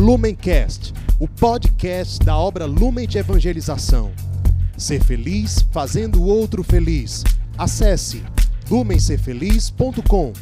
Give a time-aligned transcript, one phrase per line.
[0.00, 4.10] Lumencast, o podcast da obra Lumen de Evangelização.
[4.74, 7.22] Ser feliz fazendo o outro feliz.
[7.58, 8.24] Acesse
[8.70, 10.32] lumencerfeliz.com.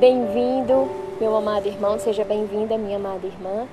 [0.00, 0.90] Bem-vindo,
[1.20, 3.68] meu amado irmão, seja bem-vinda, minha amada irmã.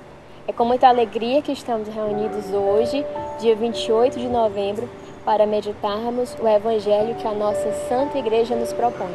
[0.47, 3.03] É com muita alegria que estamos reunidos hoje,
[3.39, 4.87] dia 28 de novembro,
[5.27, 9.13] para meditarmos o Evangelho que a nossa Santa Igreja nos propõe.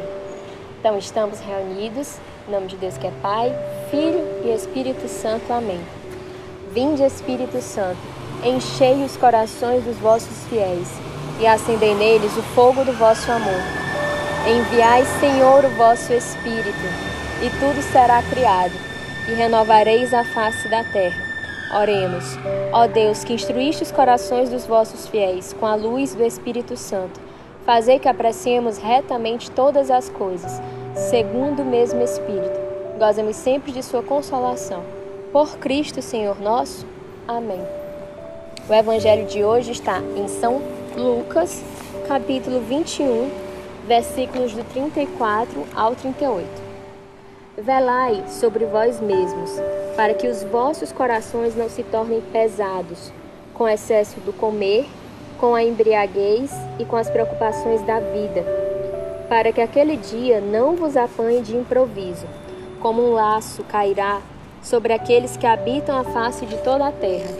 [0.79, 3.51] Então, estamos reunidos, em nome de Deus que é Pai,
[3.89, 5.51] Filho e Espírito Santo.
[5.51, 5.81] Amém.
[6.71, 7.97] Vinde, Espírito Santo,
[8.43, 10.87] enchei os corações dos vossos fiéis
[11.39, 13.63] e acendei neles o fogo do vosso amor.
[14.47, 16.85] Enviai, Senhor, o vosso Espírito,
[17.41, 18.73] e tudo será criado,
[19.27, 21.22] e renovareis a face da terra.
[21.75, 22.37] Oremos.
[22.71, 27.19] Ó Deus, que instruíste os corações dos vossos fiéis com a luz do Espírito Santo,
[27.65, 30.61] fazei que apreciemos retamente todas as coisas,
[30.95, 32.59] segundo o mesmo Espírito.
[32.99, 34.83] Goza-me sempre de sua consolação.
[35.31, 36.85] Por Cristo, Senhor nosso.
[37.27, 37.61] Amém.
[38.69, 40.61] O evangelho de hoje está em São
[40.95, 41.63] Lucas,
[42.07, 43.31] capítulo 21,
[43.87, 46.72] versículos do 34 ao 38.
[47.55, 49.51] Velai sobre vós mesmos,
[49.95, 53.13] para que os vossos corações não se tornem pesados,
[53.53, 54.87] com excesso do comer,
[55.39, 58.43] com a embriaguez e com as preocupações da vida,
[59.29, 62.25] para que aquele dia não vos apanhe de improviso,
[62.79, 64.19] como um laço cairá
[64.63, 67.37] sobre aqueles que habitam a face de toda a terra.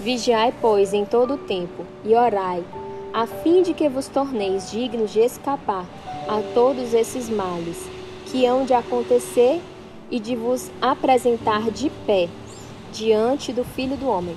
[0.00, 2.64] Vigiai, pois, em todo o tempo, e orai,
[3.12, 5.84] a fim de que vos torneis dignos de escapar
[6.26, 7.95] a todos esses males
[8.26, 9.60] que hão de acontecer
[10.10, 12.28] e de vos apresentar de pé
[12.92, 14.36] diante do Filho do Homem.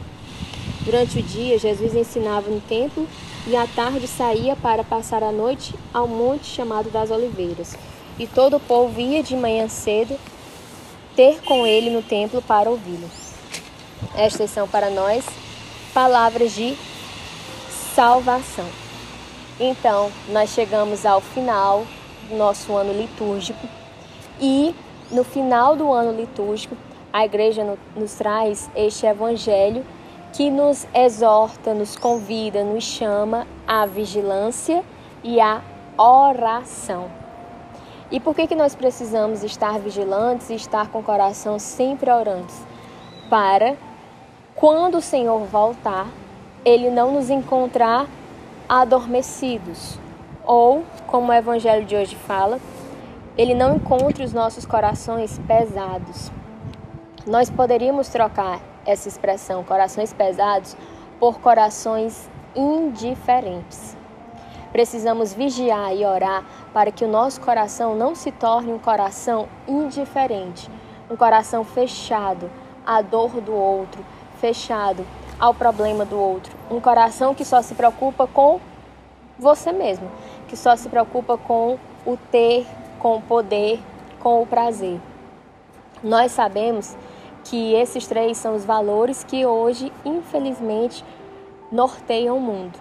[0.81, 3.07] Durante o dia, Jesus ensinava no templo
[3.47, 7.77] e à tarde saía para passar a noite ao monte chamado das Oliveiras.
[8.17, 10.17] E todo o povo ia de manhã cedo
[11.15, 13.09] ter com ele no templo para ouvi-lo.
[14.15, 15.25] Estas são para nós
[15.93, 16.75] palavras de
[17.93, 18.67] salvação.
[19.59, 21.85] Então, nós chegamos ao final
[22.29, 23.67] do nosso ano litúrgico
[24.39, 24.75] e
[25.11, 26.75] no final do ano litúrgico,
[27.11, 29.83] a igreja nos traz este evangelho
[30.33, 34.83] que nos exorta, nos convida, nos chama à vigilância
[35.23, 35.61] e à
[35.97, 37.09] oração.
[38.11, 42.55] E por que, que nós precisamos estar vigilantes e estar com o coração sempre orantes?
[43.29, 43.75] Para,
[44.55, 46.07] quando o Senhor voltar,
[46.63, 48.07] ele não nos encontrar
[48.67, 49.99] adormecidos.
[50.43, 52.59] Ou, como o evangelho de hoje fala,
[53.39, 56.29] ele não encontre os nossos corações pesados.
[57.25, 60.75] Nós poderíamos trocar essa expressão, corações pesados,
[61.21, 63.95] por corações indiferentes.
[64.73, 70.69] Precisamos vigiar e orar para que o nosso coração não se torne um coração indiferente,
[71.09, 72.51] um coração fechado
[72.85, 74.05] à dor do outro,
[74.41, 75.05] fechado
[75.39, 76.53] ao problema do outro.
[76.69, 78.59] Um coração que só se preocupa com
[79.37, 80.11] você mesmo,
[80.49, 82.67] que só se preocupa com o ter,
[82.99, 83.79] com o poder,
[84.19, 84.99] com o prazer.
[86.03, 86.95] Nós sabemos
[87.45, 91.03] que esses três são os valores que hoje, infelizmente,
[91.71, 92.77] norteiam o mundo.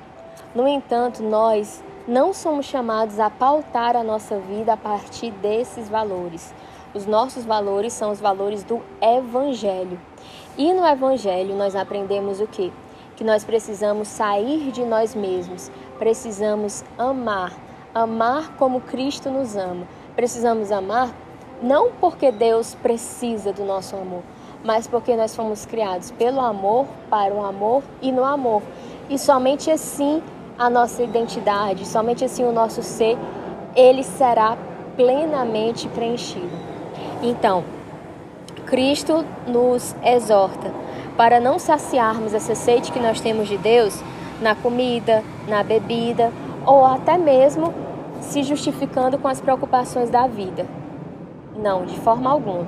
[0.54, 6.54] No entanto, nós não somos chamados a pautar a nossa vida a partir desses valores.
[6.94, 10.00] Os nossos valores são os valores do Evangelho.
[10.56, 12.72] E no Evangelho nós aprendemos o quê?
[13.14, 17.52] Que nós precisamos sair de nós mesmos, precisamos amar,
[17.94, 19.86] amar como Cristo nos ama.
[20.18, 21.14] Precisamos amar
[21.62, 24.24] não porque Deus precisa do nosso amor,
[24.64, 28.60] mas porque nós fomos criados pelo amor, para o amor e no amor.
[29.08, 30.20] E somente assim
[30.58, 33.16] a nossa identidade, somente assim o nosso ser,
[33.76, 34.58] ele será
[34.96, 36.50] plenamente preenchido.
[37.22, 37.62] Então,
[38.66, 40.72] Cristo nos exorta
[41.16, 44.02] para não saciarmos essa sede que nós temos de Deus
[44.42, 46.32] na comida, na bebida
[46.66, 47.72] ou até mesmo
[48.20, 50.67] se justificando com as preocupações da vida.
[51.56, 52.67] Não, de forma alguma.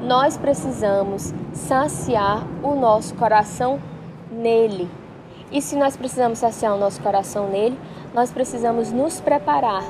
[0.00, 3.80] Nós precisamos saciar o nosso coração
[4.30, 4.88] nele.
[5.50, 7.78] E se nós precisamos saciar o nosso coração nele,
[8.12, 9.84] nós precisamos nos preparar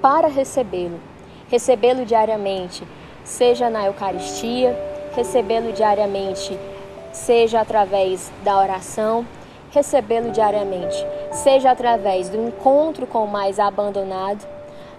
[0.00, 0.98] para recebê-lo.
[1.48, 2.86] Recebê-lo diariamente,
[3.22, 4.76] seja na Eucaristia,
[5.14, 6.58] recebê-lo diariamente,
[7.12, 9.24] seja através da oração,
[9.70, 14.46] recebê-lo diariamente, seja através do encontro com o mais abandonado,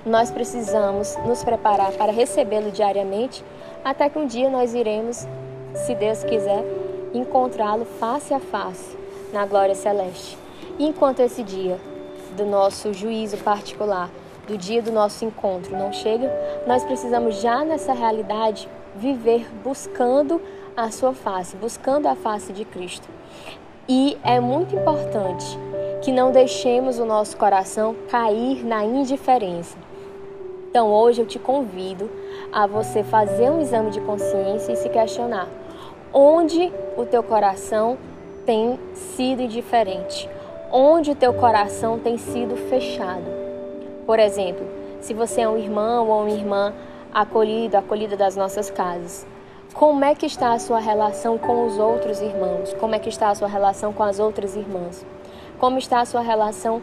[0.06, 3.44] nós precisamos nos preparar para recebê-lo diariamente,
[3.84, 5.28] até que um dia nós iremos,
[5.74, 6.64] se Deus quiser,
[7.14, 8.98] encontrá-lo face a face
[9.34, 10.38] na glória celeste.
[10.80, 11.80] Enquanto esse dia
[12.36, 14.10] do nosso juízo particular,
[14.48, 16.32] do dia do nosso encontro não chega,
[16.66, 20.42] nós precisamos já nessa realidade viver buscando
[20.76, 23.10] a sua face, buscando a face de Cristo.
[23.90, 25.67] E é muito importante
[26.02, 29.78] que não deixemos o nosso coração cair na indiferença.
[30.70, 32.10] Então hoje eu te convido
[32.52, 35.48] a você fazer um exame de consciência e se questionar
[36.14, 37.98] onde o teu coração
[38.46, 40.30] tem sido indiferente,
[40.72, 43.26] onde o teu coração tem sido fechado.
[44.06, 44.66] Por exemplo,
[45.02, 46.74] se você é um irmão ou uma irmã
[47.14, 49.28] acolhido, acolhida das nossas casas,
[49.74, 52.74] como é que está a sua relação com os outros irmãos?
[52.80, 55.06] Como é que está a sua relação com as outras irmãs?
[55.60, 56.82] Como está a sua relação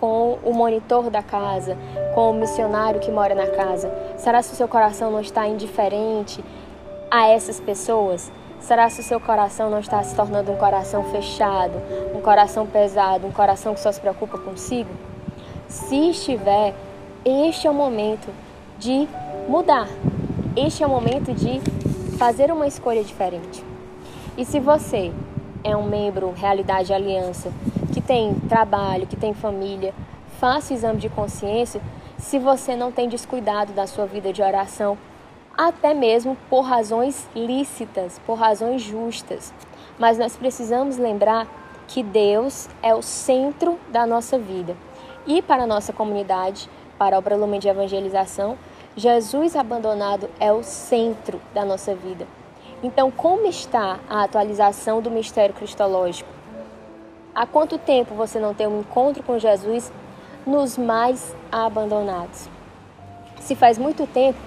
[0.00, 1.76] com o monitor da casa,
[2.14, 3.92] com o missionário que mora na casa?
[4.16, 6.42] Será que o seu coração não está indiferente
[7.10, 8.32] a essas pessoas?
[8.58, 11.74] Será que o seu coração não está se tornando um coração fechado,
[12.14, 14.90] um coração pesado, um coração que só se preocupa consigo?
[15.68, 16.74] Se estiver,
[17.22, 18.32] este é o momento
[18.78, 19.06] de
[19.46, 19.88] mudar.
[20.56, 21.60] Este é o momento de
[22.16, 23.62] fazer uma escolha diferente.
[24.38, 25.12] E se você
[25.62, 27.52] é um membro Realidade Aliança
[28.06, 29.92] tem trabalho, que tem família,
[30.38, 31.80] faça o exame de consciência
[32.16, 34.96] se você não tem descuidado da sua vida de oração,
[35.56, 39.52] até mesmo por razões lícitas, por razões justas.
[39.98, 41.46] Mas nós precisamos lembrar
[41.88, 44.76] que Deus é o centro da nossa vida.
[45.26, 46.68] E para a nossa comunidade,
[46.98, 48.56] para a Obra Lumen de Evangelização,
[48.96, 52.26] Jesus abandonado é o centro da nossa vida.
[52.82, 56.35] Então, como está a atualização do mistério cristológico?
[57.36, 59.92] Há quanto tempo você não tem um encontro com Jesus
[60.46, 62.48] nos mais abandonados?
[63.40, 64.38] Se faz muito tempo,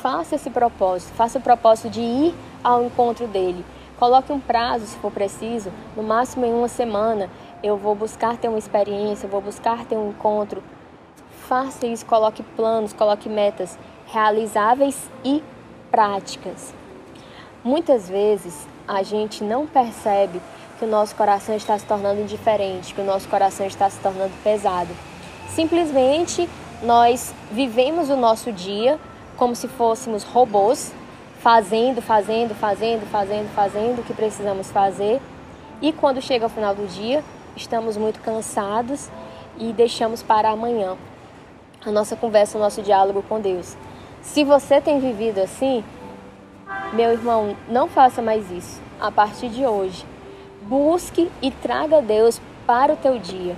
[0.00, 3.64] faça esse propósito, faça o propósito de ir ao encontro dele.
[3.98, 7.28] Coloque um prazo, se for preciso, no máximo em uma semana.
[7.60, 10.62] Eu vou buscar ter uma experiência, vou buscar ter um encontro
[11.48, 15.42] Faça isso, coloque planos, coloque metas realizáveis e
[15.90, 16.74] práticas.
[17.64, 20.42] Muitas vezes a gente não percebe
[20.78, 24.32] que o nosso coração está se tornando indiferente, que o nosso coração está se tornando
[24.44, 24.90] pesado.
[25.48, 26.48] Simplesmente
[26.82, 28.98] nós vivemos o nosso dia
[29.36, 30.92] como se fôssemos robôs,
[31.40, 35.20] fazendo, fazendo, fazendo, fazendo, fazendo o que precisamos fazer.
[35.80, 37.24] E quando chega o final do dia,
[37.56, 39.08] estamos muito cansados
[39.56, 40.96] e deixamos para amanhã
[41.84, 43.76] a nossa conversa, o nosso diálogo com Deus.
[44.22, 45.84] Se você tem vivido assim,
[46.92, 48.80] meu irmão, não faça mais isso.
[49.00, 50.04] A partir de hoje,
[50.68, 53.56] busque e traga Deus para o teu dia.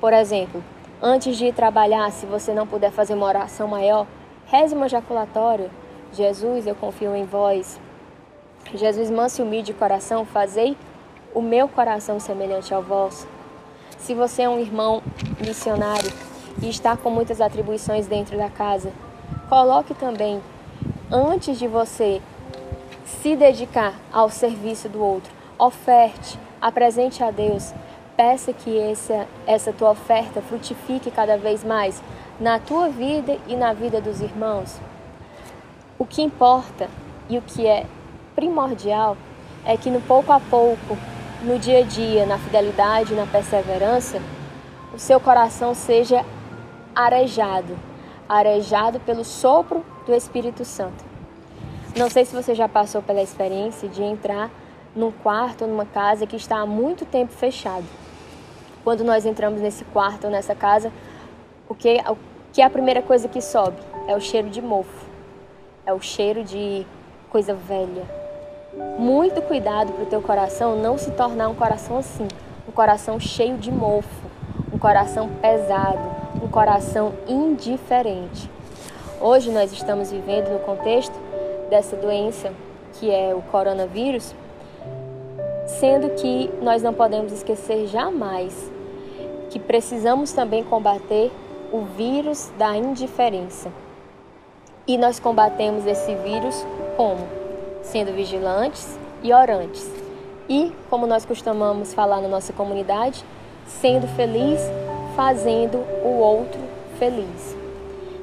[0.00, 0.62] Por exemplo,
[1.00, 4.06] antes de ir trabalhar, se você não puder fazer uma oração maior,
[4.46, 5.70] reze uma ejaculatória.
[6.12, 7.80] Jesus, eu confio em vós.
[8.74, 10.76] Jesus, manso e humilde de coração, fazei
[11.32, 13.26] o meu coração semelhante ao vosso.
[13.98, 15.02] Se você é um irmão
[15.40, 16.12] missionário,
[16.62, 18.92] e está com muitas atribuições dentro da casa.
[19.48, 20.40] Coloque também,
[21.10, 22.20] antes de você
[23.04, 25.32] se dedicar ao serviço do outro,
[25.66, 27.72] oferte, apresente a Deus,
[28.16, 32.02] peça que essa, essa tua oferta frutifique cada vez mais
[32.40, 34.80] na tua vida e na vida dos irmãos.
[35.98, 36.88] O que importa
[37.28, 37.86] e o que é
[38.34, 39.16] primordial
[39.64, 40.96] é que no pouco a pouco,
[41.42, 44.20] no dia a dia, na fidelidade, na perseverança,
[44.92, 46.24] o seu coração seja
[46.94, 47.76] arejado
[48.28, 51.04] arejado pelo sopro do Espírito Santo.
[51.96, 54.50] Não sei se você já passou pela experiência de entrar
[54.94, 57.84] num quarto ou numa casa que está há muito tempo fechado.
[58.82, 60.92] Quando nós entramos nesse quarto ou nessa casa,
[61.68, 62.16] o que, o
[62.52, 63.78] que é a primeira coisa que sobe?
[64.06, 65.06] É o cheiro de mofo.
[65.86, 66.86] É o cheiro de
[67.30, 68.04] coisa velha.
[68.98, 72.26] Muito cuidado para o teu coração não se tornar um coração assim,
[72.68, 74.26] um coração cheio de mofo,
[74.72, 76.10] um coração pesado,
[76.42, 78.50] um coração indiferente.
[79.20, 81.14] Hoje nós estamos vivendo no contexto
[81.70, 82.52] dessa doença
[82.94, 84.34] que é o coronavírus,
[85.78, 88.72] sendo que nós não podemos esquecer jamais
[89.50, 91.30] que precisamos também combater
[91.72, 93.70] o vírus da indiferença.
[94.86, 96.66] E nós combatemos esse vírus
[96.96, 97.26] como?
[97.82, 99.88] Sendo vigilantes e orantes.
[100.48, 103.24] E, como nós costumamos falar na nossa comunidade,
[103.66, 104.60] sendo feliz
[105.16, 106.60] fazendo o outro
[106.98, 107.56] feliz.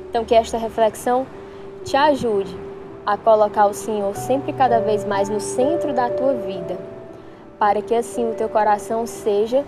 [0.10, 1.26] Então, que esta reflexão
[1.86, 2.56] te ajude
[3.06, 6.78] a colocar o Senhor sempre cada vez mais no centro da tua vida,
[7.62, 9.64] para que assim o teu coração seja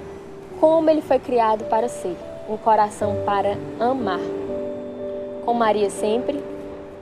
[0.59, 2.17] como ele foi criado para ser
[2.49, 4.19] um coração para amar.
[5.45, 6.43] Com Maria sempre,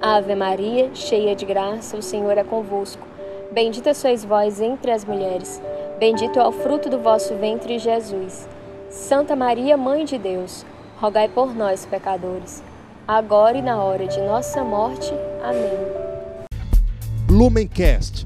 [0.02, 3.08] Ave Maria, cheia de graça, o Senhor é convosco.
[3.54, 5.62] Bendita sois vós entre as mulheres,
[5.98, 8.46] bendito é o fruto do vosso ventre, Jesus.
[8.90, 10.66] Santa Maria, Mãe de Deus,
[11.00, 12.62] rogai por nós, pecadores,
[13.08, 15.14] agora e na hora de nossa morte.
[15.42, 16.02] Amém.
[17.30, 18.26] Lumencast,